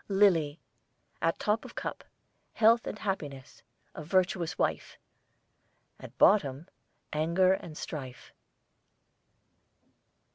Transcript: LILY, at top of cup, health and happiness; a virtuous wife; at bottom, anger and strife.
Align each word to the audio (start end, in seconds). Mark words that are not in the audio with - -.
LILY, 0.09 0.59
at 1.21 1.37
top 1.37 1.63
of 1.63 1.75
cup, 1.75 2.03
health 2.53 2.87
and 2.87 2.97
happiness; 2.97 3.61
a 3.93 4.03
virtuous 4.03 4.57
wife; 4.57 4.97
at 5.99 6.17
bottom, 6.17 6.67
anger 7.13 7.53
and 7.53 7.77
strife. 7.77 8.33